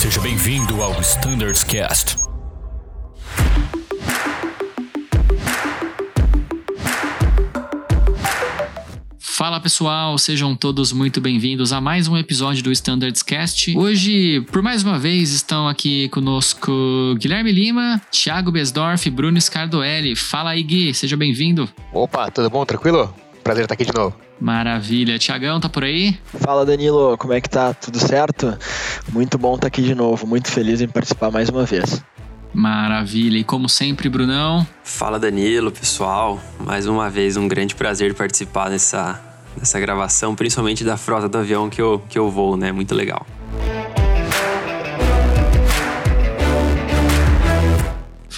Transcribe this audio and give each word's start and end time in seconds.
Seja 0.00 0.18
bem-vindo 0.22 0.82
ao 0.82 0.98
Standards 1.02 1.62
Cast. 1.62 2.16
Fala 9.18 9.60
pessoal, 9.60 10.16
sejam 10.16 10.56
todos 10.56 10.90
muito 10.90 11.20
bem-vindos 11.20 11.70
a 11.70 11.82
mais 11.82 12.08
um 12.08 12.16
episódio 12.16 12.62
do 12.62 12.72
Standards 12.72 13.22
Cast. 13.22 13.76
Hoje, 13.76 14.40
por 14.50 14.62
mais 14.62 14.82
uma 14.82 14.98
vez, 14.98 15.34
estão 15.34 15.68
aqui 15.68 16.08
conosco 16.08 16.72
Guilherme 17.18 17.52
Lima, 17.52 18.00
Thiago 18.10 18.50
Besdorf 18.50 19.06
e 19.06 19.10
Bruno 19.10 19.38
Scardoelli. 19.38 20.16
Fala 20.16 20.52
aí, 20.52 20.62
Gui, 20.62 20.94
seja 20.94 21.14
bem-vindo. 21.14 21.68
Opa, 21.92 22.30
tudo 22.30 22.48
bom? 22.48 22.64
Tranquilo? 22.64 23.14
Prazer 23.50 23.64
estar 23.64 23.74
aqui 23.74 23.84
de 23.84 23.92
novo. 23.92 24.14
Maravilha. 24.40 25.18
Tiagão, 25.18 25.58
tá 25.58 25.68
por 25.68 25.82
aí? 25.82 26.16
Fala, 26.38 26.64
Danilo, 26.64 27.18
como 27.18 27.32
é 27.32 27.40
que 27.40 27.50
tá? 27.50 27.74
Tudo 27.74 27.98
certo? 27.98 28.56
Muito 29.12 29.36
bom 29.36 29.56
estar 29.56 29.66
aqui 29.66 29.82
de 29.82 29.92
novo, 29.92 30.24
muito 30.24 30.48
feliz 30.48 30.80
em 30.80 30.86
participar 30.86 31.32
mais 31.32 31.48
uma 31.48 31.64
vez. 31.64 32.00
Maravilha. 32.54 33.38
E 33.38 33.42
como 33.42 33.68
sempre, 33.68 34.08
Brunão? 34.08 34.64
Fala, 34.84 35.18
Danilo, 35.18 35.72
pessoal. 35.72 36.38
Mais 36.60 36.86
uma 36.86 37.10
vez, 37.10 37.36
um 37.36 37.48
grande 37.48 37.74
prazer 37.74 38.14
participar 38.14 38.70
dessa, 38.70 39.20
nessa 39.58 39.80
gravação, 39.80 40.36
principalmente 40.36 40.84
da 40.84 40.96
frota 40.96 41.28
do 41.28 41.38
avião 41.38 41.68
que 41.68 41.82
eu, 41.82 42.00
que 42.08 42.16
eu 42.16 42.30
vou, 42.30 42.56
né? 42.56 42.70
Muito 42.70 42.94
legal. 42.94 43.26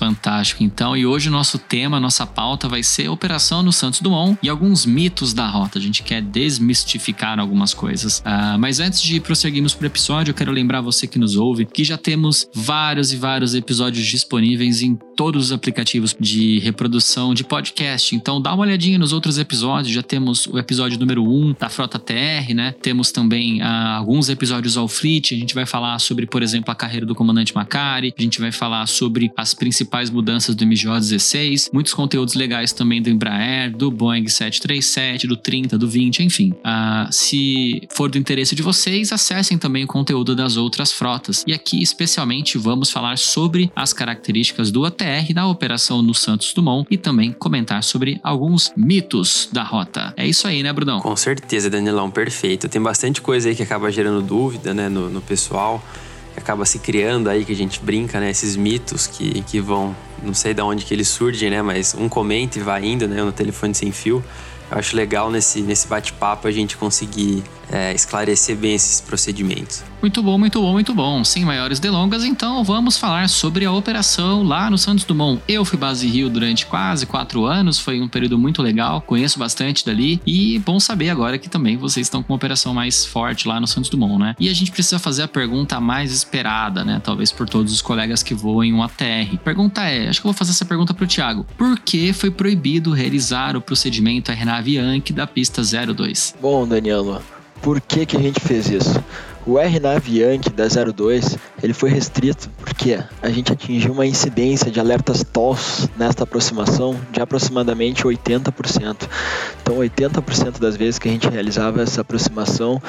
Fantástico, 0.02 0.64
então. 0.64 0.96
E 0.96 1.06
hoje 1.06 1.28
o 1.28 1.30
nosso 1.30 1.60
tema, 1.60 2.00
nossa 2.00 2.26
pauta 2.26 2.68
vai 2.68 2.82
ser 2.82 3.08
Operação 3.08 3.62
no 3.62 3.72
Santos 3.72 4.00
Dumont 4.00 4.36
e 4.42 4.48
alguns 4.48 4.84
mitos 4.84 5.32
da 5.32 5.46
rota. 5.46 5.78
A 5.78 5.80
gente 5.80 6.02
quer 6.02 6.20
desmistificar 6.20 7.38
algumas 7.38 7.72
coisas. 7.72 8.18
Uh, 8.18 8.58
mas 8.58 8.80
antes 8.80 9.00
de 9.00 9.20
prosseguirmos 9.20 9.74
para 9.74 9.84
o 9.84 9.86
episódio, 9.86 10.32
eu 10.32 10.34
quero 10.34 10.50
lembrar 10.50 10.80
você 10.80 11.06
que 11.06 11.20
nos 11.20 11.36
ouve 11.36 11.66
que 11.66 11.84
já 11.84 11.96
temos 11.96 12.48
vários 12.52 13.12
e 13.12 13.16
vários 13.16 13.54
episódios 13.54 14.04
disponíveis 14.04 14.82
em 14.82 14.98
todos 15.22 15.46
os 15.46 15.52
aplicativos 15.52 16.16
de 16.18 16.58
reprodução 16.58 17.32
de 17.32 17.44
podcast. 17.44 18.16
Então 18.16 18.42
dá 18.42 18.52
uma 18.52 18.64
olhadinha 18.64 18.98
nos 18.98 19.12
outros 19.12 19.38
episódios. 19.38 19.94
Já 19.94 20.02
temos 20.02 20.48
o 20.48 20.58
episódio 20.58 20.98
número 20.98 21.22
1 21.24 21.54
da 21.60 21.68
Frota 21.68 21.96
TR, 21.96 22.52
né? 22.52 22.74
Temos 22.82 23.12
também 23.12 23.62
uh, 23.62 23.64
alguns 23.98 24.28
episódios 24.28 24.76
ao 24.76 24.88
Fleet. 24.88 25.32
A 25.32 25.38
gente 25.38 25.54
vai 25.54 25.64
falar 25.64 25.96
sobre, 26.00 26.26
por 26.26 26.42
exemplo, 26.42 26.72
a 26.72 26.74
carreira 26.74 27.06
do 27.06 27.14
comandante 27.14 27.54
Macari. 27.54 28.12
A 28.18 28.20
gente 28.20 28.40
vai 28.40 28.50
falar 28.50 28.84
sobre 28.88 29.30
as 29.36 29.54
principais 29.54 30.10
mudanças 30.10 30.56
do 30.56 30.66
MJ16, 30.66 31.68
muitos 31.72 31.94
conteúdos 31.94 32.34
legais 32.34 32.72
também 32.72 33.00
do 33.00 33.08
Embraer, 33.08 33.70
do 33.70 33.92
Boeing 33.92 34.26
737, 34.26 35.28
do 35.28 35.36
30, 35.36 35.78
do 35.78 35.86
20, 35.86 36.24
enfim. 36.24 36.50
Uh, 36.50 37.12
se 37.12 37.86
for 37.90 38.10
do 38.10 38.18
interesse 38.18 38.56
de 38.56 38.62
vocês, 38.62 39.12
acessem 39.12 39.56
também 39.56 39.84
o 39.84 39.86
conteúdo 39.86 40.34
das 40.34 40.56
outras 40.56 40.90
frotas. 40.90 41.44
E 41.46 41.52
aqui, 41.52 41.80
especialmente, 41.80 42.58
vamos 42.58 42.90
falar 42.90 43.16
sobre 43.18 43.70
as 43.76 43.92
características 43.92 44.72
do 44.72 44.84
ATR 44.84 45.11
da 45.34 45.46
operação 45.46 46.02
no 46.02 46.14
Santos 46.14 46.52
Dumont 46.54 46.86
e 46.90 46.96
também 46.96 47.32
comentar 47.32 47.82
sobre 47.82 48.20
alguns 48.22 48.72
mitos 48.76 49.48
da 49.52 49.62
rota. 49.62 50.14
É 50.16 50.26
isso 50.26 50.46
aí, 50.46 50.62
né, 50.62 50.72
Brunão? 50.72 51.00
Com 51.00 51.16
certeza, 51.16 51.68
Danilão, 51.68 52.10
perfeito. 52.10 52.68
Tem 52.68 52.80
bastante 52.80 53.20
coisa 53.20 53.48
aí 53.48 53.54
que 53.54 53.62
acaba 53.62 53.90
gerando 53.90 54.22
dúvida, 54.22 54.72
né, 54.72 54.88
no, 54.88 55.10
no 55.10 55.20
pessoal 55.20 55.82
acaba 56.36 56.64
se 56.64 56.78
criando 56.78 57.28
aí, 57.28 57.44
que 57.44 57.52
a 57.52 57.56
gente 57.56 57.80
brinca, 57.80 58.18
né? 58.18 58.30
Esses 58.30 58.56
mitos 58.56 59.06
que, 59.06 59.42
que 59.42 59.60
vão, 59.60 59.94
não 60.22 60.34
sei 60.34 60.54
de 60.54 60.62
onde 60.62 60.84
que 60.84 60.94
eles 60.94 61.08
surgem, 61.08 61.50
né? 61.50 61.62
Mas 61.62 61.94
um 61.94 62.08
comenta 62.08 62.58
e 62.58 62.62
vai 62.62 62.84
indo, 62.84 63.06
né? 63.06 63.22
No 63.22 63.32
telefone 63.32 63.74
sem 63.74 63.92
fio. 63.92 64.24
Eu 64.72 64.78
acho 64.78 64.96
legal 64.96 65.30
nesse, 65.30 65.60
nesse 65.60 65.86
bate-papo 65.86 66.48
a 66.48 66.50
gente 66.50 66.78
conseguir 66.78 67.44
é, 67.70 67.92
esclarecer 67.94 68.56
bem 68.56 68.74
esses 68.74 69.00
procedimentos. 69.00 69.84
Muito 70.00 70.20
bom, 70.22 70.36
muito 70.36 70.60
bom, 70.60 70.72
muito 70.72 70.94
bom. 70.94 71.22
Sem 71.22 71.44
maiores 71.44 71.78
delongas, 71.78 72.24
então 72.24 72.64
vamos 72.64 72.98
falar 72.98 73.28
sobre 73.28 73.64
a 73.64 73.72
operação 73.72 74.42
lá 74.42 74.68
no 74.68 74.76
Santos 74.76 75.04
Dumont. 75.04 75.40
Eu 75.46 75.64
fui 75.64 75.78
base 75.78 76.08
Rio 76.08 76.28
durante 76.28 76.66
quase 76.66 77.06
quatro 77.06 77.44
anos, 77.44 77.78
foi 77.78 78.00
um 78.00 78.08
período 78.08 78.36
muito 78.36 78.60
legal, 78.62 79.00
conheço 79.00 79.38
bastante 79.38 79.86
dali 79.86 80.20
e 80.26 80.58
bom 80.58 80.80
saber 80.80 81.10
agora 81.10 81.38
que 81.38 81.48
também 81.48 81.76
vocês 81.76 82.06
estão 82.06 82.22
com 82.22 82.32
uma 82.32 82.36
operação 82.36 82.74
mais 82.74 83.06
forte 83.06 83.46
lá 83.46 83.60
no 83.60 83.66
Santos 83.66 83.90
Dumont, 83.90 84.18
né? 84.18 84.34
E 84.40 84.48
a 84.48 84.54
gente 84.54 84.72
precisa 84.72 84.98
fazer 84.98 85.22
a 85.22 85.28
pergunta 85.28 85.78
mais 85.80 86.12
esperada, 86.12 86.84
né? 86.84 87.00
Talvez 87.02 87.30
por 87.30 87.48
todos 87.48 87.72
os 87.72 87.80
colegas 87.80 88.22
que 88.22 88.34
voam 88.34 88.72
um 88.72 88.82
ATR. 88.82 89.38
Pergunta 89.44 89.82
é, 89.82 90.08
acho 90.08 90.20
que 90.20 90.26
eu 90.26 90.32
vou 90.32 90.36
fazer 90.36 90.50
essa 90.50 90.64
pergunta 90.64 90.92
para 90.92 91.04
o 91.04 91.06
Thiago. 91.06 91.46
Por 91.56 91.78
que 91.78 92.12
foi 92.12 92.30
proibido 92.30 92.92
realizar 92.92 93.56
o 93.56 93.60
procedimento 93.60 94.32
RNAV 94.32 94.61
Yankee 94.68 95.12
da 95.12 95.26
pista 95.26 95.62
02? 95.62 96.34
Bom, 96.40 96.66
Danielo, 96.66 97.22
por 97.60 97.80
que, 97.80 98.04
que 98.04 98.16
a 98.16 98.20
gente 98.20 98.40
fez 98.40 98.68
isso? 98.68 99.02
O 99.44 99.58
RNAV 99.58 100.38
da 100.54 100.66
02 100.68 101.36
ele 101.60 101.72
foi 101.72 101.90
restrito 101.90 102.48
porque 102.58 102.98
a 103.20 103.28
gente 103.28 103.52
atingiu 103.52 103.92
uma 103.92 104.06
incidência 104.06 104.70
de 104.70 104.78
alertas 104.78 105.24
TOLS 105.24 105.88
nesta 105.96 106.22
aproximação 106.22 106.96
de 107.10 107.20
aproximadamente 107.20 108.04
80%. 108.04 109.08
Então, 109.60 109.78
80% 109.78 110.60
das 110.60 110.76
vezes 110.76 110.98
que 110.98 111.08
a 111.08 111.12
gente 111.12 111.28
realizava 111.28 111.82
essa 111.82 112.02
aproximação 112.02 112.80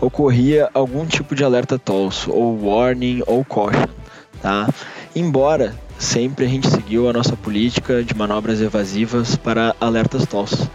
ocorria 0.00 0.70
algum 0.72 1.04
tipo 1.04 1.34
de 1.34 1.44
alerta 1.44 1.78
TOLS, 1.78 2.28
ou 2.28 2.58
warning 2.64 3.22
ou 3.26 3.44
caution. 3.44 3.88
Tá? 4.40 4.68
Embora 5.14 5.74
sempre 5.98 6.46
a 6.46 6.48
gente 6.48 6.68
seguiu 6.70 7.08
a 7.08 7.12
nossa 7.12 7.36
política 7.36 8.02
de 8.02 8.14
manobras 8.14 8.62
evasivas 8.62 9.36
para 9.36 9.76
alertas 9.78 10.24
TOLS 10.26 10.68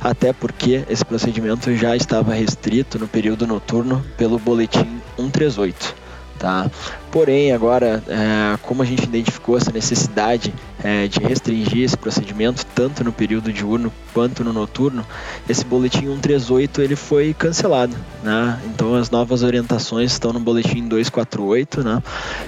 até 0.00 0.32
porque 0.32 0.84
esse 0.88 1.04
procedimento 1.04 1.74
já 1.74 1.96
estava 1.96 2.34
restrito 2.34 2.98
no 2.98 3.08
período 3.08 3.46
noturno 3.46 4.04
pelo 4.16 4.38
boletim 4.38 5.00
138. 5.16 6.08
Tá? 6.38 6.70
Porém, 7.10 7.52
agora, 7.52 8.00
é, 8.06 8.56
como 8.62 8.80
a 8.80 8.84
gente 8.84 9.02
identificou 9.02 9.56
essa 9.56 9.72
necessidade 9.72 10.54
é, 10.84 11.08
de 11.08 11.18
restringir 11.18 11.82
esse 11.82 11.96
procedimento 11.96 12.64
tanto 12.76 13.02
no 13.02 13.12
período 13.12 13.52
diurno 13.52 13.92
quanto 14.14 14.44
no 14.44 14.52
noturno, 14.52 15.04
esse 15.48 15.64
boletim 15.64 16.06
138 16.06 16.80
ele 16.80 16.94
foi 16.94 17.34
cancelado, 17.34 17.96
né? 18.22 18.60
Então 18.66 18.94
as 18.94 19.10
novas 19.10 19.42
orientações 19.42 20.12
estão 20.12 20.32
no 20.32 20.38
boletim 20.38 20.86
248, 20.86 21.82
né? 21.82 22.00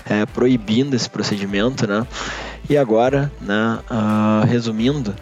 É, 0.08 0.24
proibindo 0.24 0.94
esse 0.94 1.10
procedimento, 1.10 1.84
né? 1.84 2.06
E 2.68 2.76
agora, 2.76 3.32
né, 3.40 3.80
uh, 3.90 4.46
resumindo, 4.46 5.12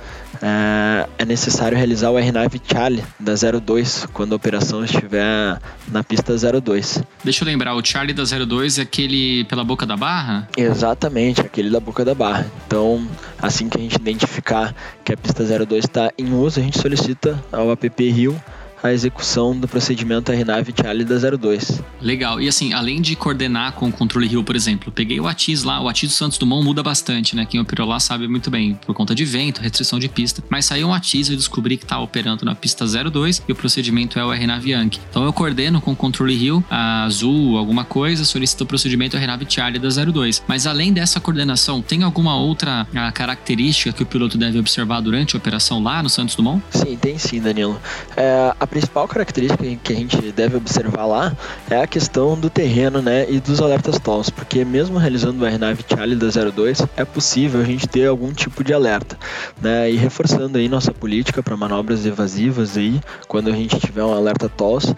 uh, 0.43 1.09
é 1.19 1.25
necessário 1.25 1.77
realizar 1.77 2.11
o 2.11 2.19
RNAV 2.19 2.61
Charlie 2.71 3.05
da 3.19 3.35
02 3.35 4.07
quando 4.13 4.33
a 4.33 4.37
operação 4.37 4.85
estiver 4.85 5.59
na 5.89 6.03
pista 6.03 6.35
02. 6.37 7.03
Deixa 7.23 7.45
eu 7.45 7.47
lembrar, 7.47 7.75
o 7.75 7.85
Charlie 7.85 8.15
da 8.15 8.25
02 8.25 8.79
é 8.79 8.83
aquele 8.83 9.45
pela 9.45 9.65
boca 9.65 9.87
da 9.87 9.97
barra? 9.97 10.49
Exatamente, 10.57 11.41
aquele 11.41 11.71
da 11.71 11.81
boca 11.81 12.05
da 12.05 12.15
barra. 12.15 12.47
Então, 12.67 13.07
assim 13.41 13.69
que 13.69 13.79
a 13.79 13.81
gente 13.81 13.97
identificar 13.97 14.75
que 15.05 15.13
a 15.13 15.17
pista 15.17 15.45
02 15.45 15.85
está 15.85 16.11
em 16.19 16.33
uso, 16.33 16.61
a 16.61 16.63
gente 16.63 16.79
solicita 16.79 17.43
ao 17.53 17.71
app 17.73 18.11
Rio 18.11 18.41
a 18.83 18.93
execução 18.93 19.59
do 19.59 19.67
procedimento 19.67 20.33
RNAV 20.33 20.69
Charlie 20.81 21.05
da 21.05 21.17
02. 21.17 21.83
Legal. 22.01 22.41
E 22.41 22.49
assim, 22.49 22.73
além 22.73 23.01
de 23.01 23.17
coordenar 23.17 23.73
com 23.73 23.89
o 23.89 23.93
controle 23.93 24.27
Rio, 24.27 24.45
por 24.45 24.57
exemplo, 24.57 24.93
peguei 24.93 25.21
o 25.21 25.27
ATIS 25.27 25.63
lá, 25.63 25.81
o 25.81 25.89
ATIS 25.89 26.11
do 26.11 26.15
Santos 26.15 26.39
Dumont 26.39 26.65
muda 26.65 26.83
bastante, 26.83 27.35
né? 27.35 27.47
Quem 27.47 27.61
operou 27.61 27.87
lá 27.87 27.99
sabe 27.99 28.29
muito 28.29 28.51
bem, 28.51 28.75
por 28.87 28.95
conta 28.95 29.15
de 29.15 29.25
vento, 29.25 29.61
restrição 29.61 29.99
de 29.99 30.09
pista. 30.09 30.43
Mas 30.49 30.65
saiu 30.65 30.89
um 30.89 30.95
ATIS 30.95 31.29
e 31.29 31.37
descobri 31.37 31.77
que 31.77 31.87
tá 31.87 31.99
operando 31.99 32.45
na 32.45 32.55
pista 32.55 32.85
02 32.87 33.43
e 33.49 33.53
o 33.53 33.55
procedimento 33.55 34.19
é 34.19 34.25
o 34.25 34.33
RNAV 34.33 34.67
Yankee. 34.67 35.01
Então 35.11 35.25
eu 35.25 35.33
coordeno 35.33 35.81
com 35.81 35.93
o 35.93 35.97
controle 35.97 36.37
Rio, 36.37 36.65
Azul, 36.71 37.57
alguma 37.57 37.85
coisa, 37.85 38.25
solicito 38.25 38.63
o 38.63 38.67
procedimento 38.67 39.17
RNAV 39.17 39.43
Charlie 39.49 39.81
da 39.81 39.89
02. 39.89 40.43
Mas 40.47 40.67
além 40.67 40.93
dessa 40.93 41.21
coordenação, 41.21 41.83
tem 41.83 42.03
alguma 42.03 42.37
outra 42.37 42.87
ah, 42.95 43.11
característica 43.13 43.93
que 43.93 44.03
o 44.03 44.07
piloto 44.07 44.39
deve 44.39 44.59
observar 44.59 45.01
durante 45.01 45.35
a 45.35 45.39
operação 45.39 45.83
lá 45.83 46.03
no 46.03 46.09
Santos 46.09 46.37
Dumont? 46.37 46.63
Sim, 46.71 46.97
tem 46.97 47.19
sim, 47.19 47.41
Danilo. 47.41 47.81
É, 48.17 48.55
a 48.59 48.67
principal 48.69 49.09
característica 49.09 49.65
que 49.83 49.93
a 49.93 49.97
gente 49.97 50.33
deve 50.33 50.57
observar 50.57 51.07
lá 51.07 51.37
é 51.71 51.81
a 51.81 51.87
questão 51.87 52.39
do 52.39 52.49
terreno, 52.49 53.03
né, 53.03 53.27
e 53.29 53.41
dos 53.41 53.61
alertas 53.61 53.99
TOLS, 53.99 54.31
porque 54.31 54.65
mesmo 54.65 54.99
realizando 54.99 55.45
o 55.45 55.47
RNAV 55.47 55.81
Charlie 55.89 56.17
da 56.17 56.29
02, 56.29 56.83
é 56.97 57.05
possível 57.05 57.61
a 57.61 57.65
gente 57.65 57.87
ter 57.87 58.07
algum 58.07 58.33
tipo 58.33 58.63
de 58.63 58.73
alerta, 58.73 59.19
né, 59.61 59.91
e 59.91 59.97
reforçando 59.97 60.59
aí 60.59 60.69
nossa 60.69 60.93
política 60.93 61.43
para 61.43 61.57
manobras 61.57 62.05
evasivas 62.07 62.77
aí, 62.77 63.01
quando 63.27 63.49
a 63.49 63.53
gente 63.53 63.79
tiver 63.79 64.05
um 64.05 64.15
alerta 64.15 64.49
TOLS, 64.49 64.95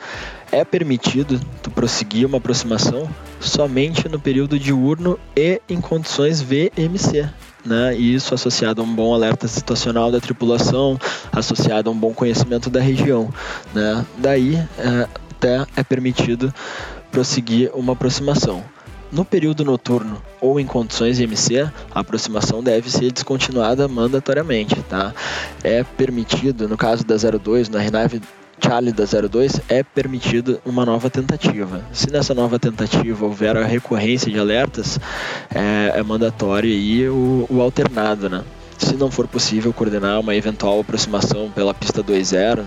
é 0.52 0.64
permitido 0.64 1.40
tu 1.62 1.70
prosseguir 1.70 2.26
uma 2.26 2.38
aproximação 2.38 3.08
somente 3.40 4.08
no 4.08 4.18
período 4.18 4.58
diurno 4.58 5.18
e 5.36 5.60
em 5.68 5.80
condições 5.80 6.42
VMC, 6.42 7.28
né? 7.64 7.96
E 7.96 8.14
isso 8.14 8.34
associado 8.34 8.80
a 8.80 8.84
um 8.84 8.94
bom 8.94 9.14
alerta 9.14 9.46
situacional 9.48 10.10
da 10.10 10.20
tripulação, 10.20 10.98
associado 11.32 11.88
a 11.88 11.92
um 11.92 11.96
bom 11.96 12.12
conhecimento 12.12 12.68
da 12.68 12.80
região, 12.80 13.32
né? 13.74 14.04
Daí 14.18 14.56
é, 14.78 15.08
até 15.30 15.66
é 15.76 15.82
permitido 15.82 16.52
prosseguir 17.10 17.70
uma 17.74 17.92
aproximação. 17.92 18.62
No 19.10 19.24
período 19.24 19.64
noturno 19.64 20.22
ou 20.40 20.60
em 20.60 20.66
condições 20.66 21.18
IMC, 21.18 21.68
a 21.92 22.00
aproximação 22.00 22.62
deve 22.62 22.88
ser 22.88 23.10
descontinuada 23.10 23.88
mandatoriamente, 23.88 24.76
tá? 24.82 25.12
É 25.64 25.82
permitido, 25.82 26.68
no 26.68 26.76
caso 26.76 27.04
da 27.04 27.16
02, 27.16 27.68
na 27.68 27.80
RNAV 27.80 28.20
Charlie 28.62 28.92
da 28.92 29.04
02 29.04 29.60
é 29.68 29.82
permitido 29.82 30.60
uma 30.64 30.84
nova 30.84 31.08
tentativa. 31.08 31.82
Se 31.92 32.10
nessa 32.10 32.34
nova 32.34 32.58
tentativa 32.58 33.24
houver 33.24 33.56
a 33.56 33.64
recorrência 33.64 34.30
de 34.30 34.38
alertas, 34.38 34.98
é, 35.54 35.98
é 35.98 36.02
mandatório 36.02 36.70
aí 36.70 37.08
o, 37.08 37.46
o 37.48 37.60
alternado, 37.60 38.28
né? 38.28 38.42
Se 38.78 38.96
não 38.96 39.10
for 39.10 39.26
possível 39.26 39.72
coordenar 39.72 40.20
uma 40.20 40.34
eventual 40.34 40.80
aproximação 40.80 41.50
pela 41.50 41.74
pista 41.74 42.02
2.0, 42.02 42.64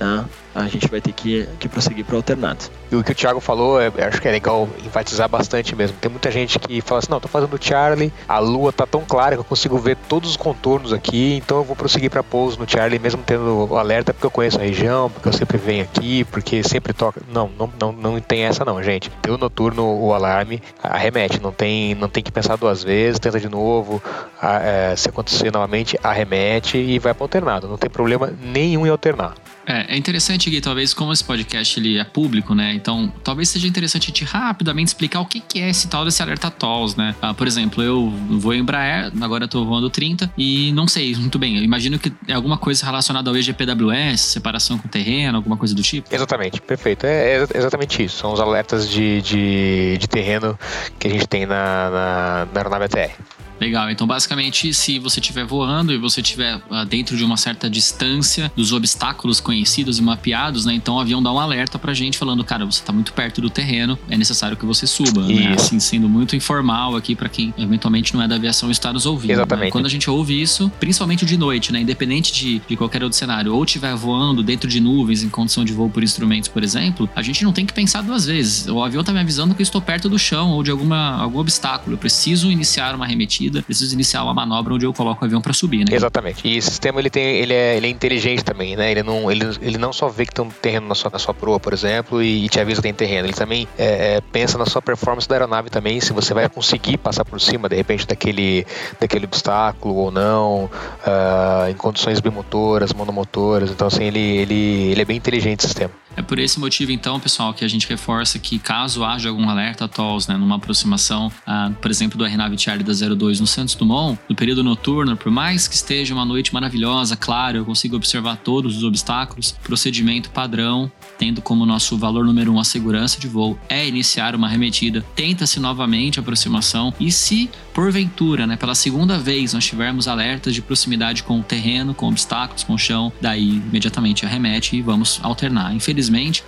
né, 0.00 0.24
a 0.54 0.68
gente 0.68 0.88
vai 0.88 1.00
ter 1.00 1.12
que, 1.12 1.48
que 1.58 1.68
prosseguir 1.68 2.04
para 2.04 2.14
o 2.14 2.16
alternado. 2.16 2.64
E 2.90 2.96
o 2.96 3.02
que 3.02 3.12
o 3.12 3.14
Thiago 3.14 3.40
falou, 3.40 3.80
é, 3.80 3.90
acho 4.06 4.20
que 4.20 4.28
é 4.28 4.30
legal 4.30 4.68
enfatizar 4.84 5.28
bastante 5.28 5.74
mesmo. 5.74 5.96
Tem 6.00 6.10
muita 6.10 6.30
gente 6.30 6.58
que 6.58 6.80
fala 6.80 7.00
assim: 7.00 7.10
não, 7.10 7.20
tô 7.20 7.26
fazendo 7.26 7.58
Charlie, 7.60 8.12
a 8.28 8.38
lua 8.38 8.72
tá 8.72 8.86
tão 8.86 9.02
clara 9.02 9.34
que 9.34 9.40
eu 9.40 9.44
consigo 9.44 9.76
ver 9.78 9.96
todos 10.08 10.30
os 10.30 10.36
contornos 10.36 10.92
aqui, 10.92 11.34
então 11.36 11.58
eu 11.58 11.64
vou 11.64 11.74
prosseguir 11.74 12.10
para 12.10 12.22
pouso 12.22 12.58
no 12.58 12.68
Charlie, 12.68 12.98
mesmo 12.98 13.22
tendo 13.24 13.68
o 13.70 13.76
alerta, 13.76 14.12
porque 14.14 14.26
eu 14.26 14.30
conheço 14.30 14.58
a 14.58 14.62
região, 14.62 15.10
porque 15.10 15.28
eu 15.28 15.32
sempre 15.32 15.58
venho 15.58 15.82
aqui, 15.82 16.24
porque 16.24 16.62
sempre 16.62 16.92
toca. 16.92 17.20
Não, 17.28 17.50
não, 17.58 17.72
não, 17.80 17.92
não 17.92 18.20
tem 18.20 18.44
essa 18.44 18.64
não, 18.64 18.82
gente. 18.82 19.10
Deu 19.22 19.36
noturno 19.36 19.84
o 19.84 20.12
alarme, 20.12 20.62
arremete, 20.82 21.40
não 21.40 21.52
tem, 21.52 21.94
não 21.94 22.08
tem 22.08 22.22
que 22.22 22.30
pensar 22.30 22.56
duas 22.56 22.82
vezes, 22.84 23.18
tenta 23.18 23.40
de 23.40 23.48
novo, 23.48 24.02
a, 24.40 24.60
é, 24.60 24.96
se 24.96 25.08
acontecer 25.08 25.50
novamente, 25.50 25.98
arremete 26.02 26.78
e 26.78 26.98
vai 26.98 27.12
para 27.12 27.24
alternado. 27.24 27.66
Não 27.66 27.76
tem 27.76 27.90
problema 27.90 28.32
nenhum 28.40 28.86
em 28.86 28.90
alternar. 28.90 29.34
É, 29.66 29.94
é 29.94 29.96
interessante, 29.96 30.50
Gui, 30.50 30.60
talvez 30.60 30.92
como 30.92 31.12
esse 31.12 31.24
podcast 31.24 31.78
ele 31.78 31.98
é 31.98 32.04
público, 32.04 32.54
né? 32.54 32.74
Então, 32.74 33.12
talvez 33.22 33.48
seja 33.48 33.66
interessante 33.66 34.04
a 34.04 34.06
gente 34.06 34.24
rapidamente 34.24 34.88
explicar 34.88 35.20
o 35.20 35.26
que, 35.26 35.40
que 35.40 35.60
é 35.60 35.70
esse 35.70 35.88
tal 35.88 36.04
desse 36.04 36.22
alerta 36.22 36.50
TOLS, 36.50 36.96
né? 36.96 37.14
Ah, 37.20 37.34
por 37.34 37.46
exemplo, 37.46 37.82
eu 37.82 38.10
vou 38.30 38.54
em 38.54 38.60
Embraer, 38.60 39.12
agora 39.20 39.44
eu 39.44 39.48
tô 39.48 39.64
voando 39.64 39.88
30 39.90 40.32
e 40.36 40.72
não 40.72 40.86
sei 40.86 41.14
muito 41.14 41.38
bem. 41.38 41.56
Eu 41.56 41.62
imagino 41.62 41.98
que 41.98 42.12
é 42.28 42.34
alguma 42.34 42.58
coisa 42.58 42.84
relacionada 42.84 43.30
ao 43.30 43.36
EGPWS, 43.36 44.20
separação 44.20 44.78
com 44.78 44.88
terreno, 44.88 45.36
alguma 45.36 45.56
coisa 45.56 45.74
do 45.74 45.82
tipo. 45.82 46.14
Exatamente, 46.14 46.60
perfeito. 46.60 47.06
É, 47.06 47.36
é 47.36 47.46
exatamente 47.54 48.02
isso. 48.02 48.18
São 48.18 48.32
os 48.32 48.40
alertas 48.40 48.88
de, 48.88 49.22
de, 49.22 49.98
de 49.98 50.08
terreno 50.08 50.58
que 50.98 51.06
a 51.06 51.10
gente 51.10 51.26
tem 51.26 51.46
na, 51.46 51.90
na, 51.90 52.48
na 52.52 52.60
aeronave 52.60 52.84
ATR. 52.84 53.14
Legal, 53.60 53.90
então 53.90 54.06
basicamente, 54.06 54.74
se 54.74 54.98
você 54.98 55.20
estiver 55.20 55.44
voando 55.44 55.92
e 55.92 55.98
você 55.98 56.20
estiver 56.20 56.56
uh, 56.56 56.84
dentro 56.84 57.16
de 57.16 57.24
uma 57.24 57.36
certa 57.36 57.70
distância 57.70 58.50
dos 58.56 58.72
obstáculos 58.72 59.40
conhecidos 59.40 59.98
e 59.98 60.02
mapeados, 60.02 60.64
né? 60.64 60.74
Então 60.74 60.96
o 60.96 61.00
avião 61.00 61.22
dá 61.22 61.32
um 61.32 61.38
alerta 61.38 61.78
pra 61.78 61.94
gente 61.94 62.18
falando, 62.18 62.44
cara, 62.44 62.64
você 62.64 62.82
tá 62.82 62.92
muito 62.92 63.12
perto 63.12 63.40
do 63.40 63.48
terreno, 63.48 63.98
é 64.08 64.16
necessário 64.16 64.56
que 64.56 64.66
você 64.66 64.86
suba, 64.86 65.26
né? 65.26 65.54
Assim, 65.54 65.78
sendo 65.78 66.08
muito 66.08 66.34
informal 66.34 66.96
aqui 66.96 67.14
para 67.14 67.28
quem 67.28 67.54
eventualmente 67.56 68.12
não 68.14 68.22
é 68.22 68.28
da 68.28 68.34
aviação 68.34 68.70
está 68.70 68.92
nos 68.92 69.06
ouvindo. 69.06 69.28
Né? 69.28 69.34
Exatamente. 69.34 69.66
Né? 69.66 69.70
Quando 69.70 69.86
a 69.86 69.88
gente 69.88 70.10
ouve 70.10 70.40
isso, 70.40 70.70
principalmente 70.80 71.24
de 71.24 71.36
noite, 71.36 71.72
né? 71.72 71.80
Independente 71.80 72.32
de, 72.32 72.60
de 72.68 72.76
qualquer 72.76 73.02
outro 73.02 73.16
cenário, 73.16 73.54
ou 73.54 73.64
estiver 73.64 73.94
voando 73.94 74.42
dentro 74.42 74.68
de 74.68 74.80
nuvens 74.80 75.22
em 75.22 75.28
condição 75.28 75.64
de 75.64 75.72
voo 75.72 75.88
por 75.88 76.02
instrumentos, 76.02 76.48
por 76.48 76.62
exemplo, 76.62 77.08
a 77.14 77.22
gente 77.22 77.44
não 77.44 77.52
tem 77.52 77.64
que 77.64 77.72
pensar 77.72 78.02
duas 78.02 78.26
vezes. 78.26 78.66
O 78.66 78.82
avião 78.82 79.04
tá 79.04 79.12
me 79.12 79.20
avisando 79.20 79.54
que 79.54 79.62
eu 79.62 79.64
estou 79.64 79.80
perto 79.80 80.08
do 80.08 80.18
chão 80.18 80.50
ou 80.50 80.62
de 80.62 80.70
alguma, 80.70 81.16
algum 81.16 81.38
obstáculo. 81.38 81.94
Eu 81.94 81.98
preciso 81.98 82.50
iniciar 82.50 82.94
uma 82.94 83.04
arremetida 83.04 83.43
preciso 83.50 83.94
iniciar 83.94 84.22
uma 84.24 84.34
manobra 84.34 84.74
onde 84.74 84.86
eu 84.86 84.92
coloco 84.92 85.22
o 85.22 85.24
avião 85.24 85.40
para 85.40 85.52
subir, 85.52 85.84
né? 85.88 85.94
Exatamente. 85.94 86.46
E 86.46 86.56
esse 86.56 86.70
sistema 86.70 87.00
ele 87.00 87.10
tem, 87.10 87.36
ele 87.36 87.52
é, 87.52 87.76
ele 87.76 87.86
é 87.86 87.90
inteligente 87.90 88.44
também, 88.44 88.76
né? 88.76 88.90
Ele 88.90 89.02
não, 89.02 89.30
ele, 89.30 89.44
ele 89.60 89.78
não 89.78 89.92
só 89.92 90.08
vê 90.08 90.26
que 90.26 90.34
tem 90.34 90.44
um 90.44 90.50
terreno 90.50 90.88
na 90.88 90.94
sua, 90.94 91.10
na 91.10 91.18
sua 91.18 91.34
proa, 91.34 91.60
por 91.60 91.72
exemplo, 91.72 92.22
e, 92.22 92.44
e 92.44 92.48
te 92.48 92.60
avisa 92.60 92.80
que 92.80 92.82
tem 92.82 92.94
terreno. 92.94 93.26
Ele 93.26 93.34
também 93.34 93.68
é, 93.78 94.16
é, 94.16 94.20
pensa 94.20 94.58
na 94.58 94.66
sua 94.66 94.82
performance 94.82 95.28
da 95.28 95.34
aeronave 95.34 95.70
também, 95.70 96.00
se 96.00 96.12
você 96.12 96.34
vai 96.34 96.48
conseguir 96.48 96.98
passar 96.98 97.24
por 97.24 97.40
cima, 97.40 97.68
de 97.68 97.76
repente, 97.76 98.06
daquele, 98.06 98.66
daquele 99.00 99.24
obstáculo 99.24 99.94
ou 99.94 100.10
não, 100.10 100.64
uh, 100.64 101.70
em 101.70 101.74
condições 101.74 102.20
bimotoras, 102.20 102.92
monomotoras. 102.92 103.70
Então, 103.70 103.86
assim, 103.86 104.04
ele, 104.04 104.20
ele, 104.20 104.90
ele 104.92 105.02
é 105.02 105.04
bem 105.04 105.16
inteligente 105.16 105.60
o 105.60 105.62
sistema. 105.62 106.03
É 106.16 106.22
por 106.22 106.38
esse 106.38 106.60
motivo, 106.60 106.92
então, 106.92 107.18
pessoal, 107.18 107.52
que 107.52 107.64
a 107.64 107.68
gente 107.68 107.88
reforça 107.88 108.38
que 108.38 108.58
caso 108.58 109.04
haja 109.04 109.28
algum 109.28 109.48
alerta 109.48 109.88
TOLS, 109.88 110.28
né, 110.28 110.36
numa 110.36 110.56
aproximação, 110.56 111.26
uh, 111.46 111.74
por 111.74 111.90
exemplo, 111.90 112.16
do 112.16 112.24
RNAV 112.24 112.56
Charlie 112.56 112.84
da 112.84 112.92
02 112.92 113.40
no 113.40 113.46
Santos 113.46 113.74
Dumont, 113.74 114.18
no 114.28 114.36
período 114.36 114.62
noturno, 114.62 115.16
por 115.16 115.30
mais 115.30 115.66
que 115.66 115.74
esteja 115.74 116.14
uma 116.14 116.24
noite 116.24 116.54
maravilhosa, 116.54 117.16
claro, 117.16 117.58
eu 117.58 117.64
consigo 117.64 117.96
observar 117.96 118.36
todos 118.36 118.76
os 118.76 118.84
obstáculos, 118.84 119.52
procedimento 119.62 120.30
padrão, 120.30 120.90
tendo 121.18 121.42
como 121.42 121.66
nosso 121.66 121.96
valor 121.96 122.24
número 122.24 122.52
um 122.52 122.60
a 122.60 122.64
segurança 122.64 123.18
de 123.18 123.26
voo, 123.26 123.58
é 123.68 123.86
iniciar 123.86 124.36
uma 124.36 124.46
arremetida, 124.46 125.04
tenta-se 125.16 125.58
novamente 125.58 126.18
a 126.18 126.22
aproximação 126.22 126.94
e 127.00 127.10
se 127.10 127.50
porventura, 127.72 128.46
né, 128.46 128.56
pela 128.56 128.74
segunda 128.74 129.18
vez 129.18 129.52
nós 129.52 129.64
tivermos 129.64 130.06
alertas 130.06 130.54
de 130.54 130.62
proximidade 130.62 131.24
com 131.24 131.40
o 131.40 131.42
terreno, 131.42 131.92
com 131.92 132.08
obstáculos, 132.08 132.62
com 132.62 132.74
o 132.74 132.78
chão, 132.78 133.12
daí 133.20 133.48
imediatamente 133.48 134.24
arremete 134.24 134.76
e 134.76 134.82
vamos 134.82 135.18
alternar. 135.22 135.74
Infelizmente, 135.74 136.03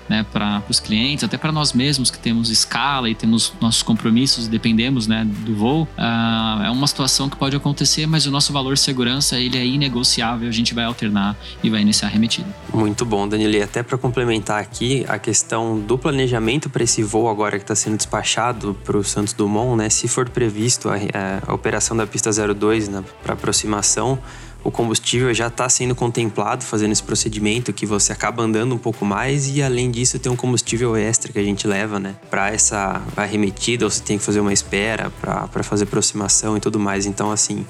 né, 0.08 0.25
para 0.32 0.62
os 0.69 0.79
clientes, 0.81 1.25
até 1.25 1.38
para 1.38 1.50
nós 1.50 1.73
mesmos 1.73 2.11
que 2.11 2.19
temos 2.19 2.50
escala 2.50 3.08
e 3.08 3.14
temos 3.14 3.53
nossos 3.61 3.82
compromissos 3.82 4.47
e 4.47 4.50
dependemos, 4.50 5.06
né, 5.06 5.25
do 5.25 5.55
voo, 5.55 5.88
uh, 5.99 6.62
é 6.62 6.70
uma 6.70 6.87
situação 6.87 7.29
que 7.29 7.37
pode 7.37 7.56
acontecer, 7.56 8.06
mas 8.06 8.26
o 8.26 8.31
nosso 8.31 8.53
valor 8.53 8.76
segurança 8.76 9.38
ele 9.38 9.56
é 9.56 9.67
inegociável, 9.67 10.49
a 10.49 10.53
gente 10.53 10.75
vai 10.75 10.85
alternar 10.85 11.37
e 11.62 11.70
vai 11.70 11.81
iniciar 11.81 12.08
a 12.08 12.11
arremetida. 12.11 12.49
Muito 12.73 13.05
bom, 13.05 13.26
Daniel. 13.26 13.50
E 13.50 13.62
até 13.62 13.82
para 13.82 13.97
complementar 13.97 14.61
aqui 14.61 15.05
a 15.08 15.19
questão 15.19 15.79
do 15.79 15.97
planejamento 15.97 16.69
para 16.69 16.82
esse 16.82 17.02
voo 17.02 17.29
agora 17.29 17.59
que 17.59 17.64
está 17.64 17.75
sendo 17.75 17.97
despachado 17.97 18.76
para 18.85 18.97
o 18.97 19.05
Santos 19.05 19.32
Dumont, 19.32 19.76
né, 19.76 19.88
se 19.88 20.09
for 20.09 20.29
previsto 20.29 20.88
a 20.88 20.97
é, 20.99 21.41
a 21.47 21.55
operação 21.55 21.97
da 21.97 22.06
pista 22.06 22.31
02 22.31 22.88
né, 22.88 23.05
para 23.23 23.35
aproximação, 23.35 24.19
o 24.64 24.70
combustível 24.70 25.32
já 25.32 25.47
está 25.47 25.69
sendo 25.69 25.94
contemplado 25.94 26.64
fazendo 26.64 26.93
esse 26.93 27.03
procedimento 27.03 27.73
que 27.73 27.87
você 27.87 28.12
acaba 28.12 28.43
andando 28.43 28.75
um 28.75 28.79
pouco 28.79 29.05
mais 29.05 29.49
e 29.49 29.62
além 29.62 29.91
disso 29.91 30.19
tem 30.19 30.31
um 30.31 30.37
combustível 30.37 30.97
extra 30.97 31.32
que 31.32 31.38
a 31.38 31.43
gente 31.43 31.67
leva, 31.67 32.00
né, 32.00 32.17
para 32.29 32.50
essa 32.50 33.00
arremetida 33.17 33.85
ou 33.85 33.91
você 33.91 34.03
tem 34.03 34.19
que 34.19 34.25
fazer 34.25 34.41
uma 34.41 34.53
espera 34.53 35.11
para 35.20 35.62
fazer 35.62 35.85
aproximação 35.85 36.56
e 36.56 36.61
tudo 36.61 36.79
mais. 36.81 37.06
Então 37.06 37.31
assim, 37.31 37.64